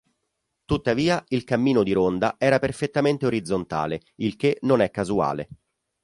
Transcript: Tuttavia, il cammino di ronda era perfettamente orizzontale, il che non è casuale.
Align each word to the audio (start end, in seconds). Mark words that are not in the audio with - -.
Tuttavia, 0.65 1.23
il 1.27 1.43
cammino 1.43 1.83
di 1.83 1.91
ronda 1.91 2.33
era 2.39 2.57
perfettamente 2.57 3.27
orizzontale, 3.27 4.01
il 4.15 4.35
che 4.35 4.57
non 4.61 4.81
è 4.81 4.89
casuale. 4.89 5.47